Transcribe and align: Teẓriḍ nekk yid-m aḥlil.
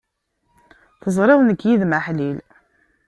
Teẓriḍ 1.01 1.39
nekk 1.43 1.61
yid-m 1.67 1.91
aḥlil. 1.97 2.37